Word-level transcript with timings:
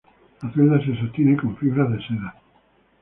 La 0.41 0.51
celda 0.51 0.79
se 0.83 0.95
sostiene 0.99 1.37
con 1.37 1.55
fibras 1.57 1.91
de 1.91 1.97
seda. 2.07 2.35